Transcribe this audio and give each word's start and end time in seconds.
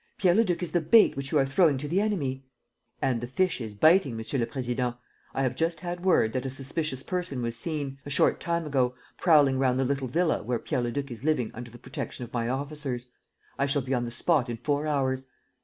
Pierre 0.17 0.33
Leduc 0.33 0.63
is 0.63 0.71
the 0.71 0.81
bait 0.81 1.15
which 1.15 1.31
you 1.31 1.37
are 1.37 1.45
throwing 1.45 1.77
to 1.77 1.87
the 1.87 2.01
enemy." 2.01 2.43
"And 3.03 3.21
the 3.21 3.27
fish 3.27 3.61
is 3.61 3.75
biting, 3.75 4.17
Monsieur 4.17 4.39
le 4.39 4.47
Président. 4.47 4.97
I 5.35 5.43
have 5.43 5.55
just 5.55 5.81
had 5.81 6.03
word 6.03 6.33
that 6.33 6.43
a 6.47 6.49
suspicious 6.49 7.03
person 7.03 7.43
was 7.43 7.55
seen, 7.55 7.99
a 8.03 8.09
short 8.09 8.39
time 8.39 8.65
ago, 8.65 8.95
prowling 9.19 9.59
round 9.59 9.79
the 9.79 9.85
little 9.85 10.07
villa 10.07 10.41
where 10.41 10.57
Pierre 10.57 10.81
Leduc 10.81 11.11
is 11.11 11.23
living 11.23 11.51
under 11.53 11.69
the 11.69 11.77
protection 11.77 12.23
of 12.23 12.33
my 12.33 12.49
officers. 12.49 13.09
I 13.59 13.67
shall 13.67 13.83
be 13.83 13.93
on 13.93 14.05
the 14.05 14.09
spot 14.09 14.49
in 14.49 14.57
four 14.57 14.87
hours." 14.87 15.27